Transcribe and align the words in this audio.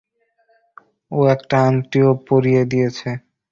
ও 1.11 1.19
একটা 1.27 1.55
আংটিও 1.67 2.09
পরিয়ে 2.27 2.63
দিয়েছে। 2.65 3.09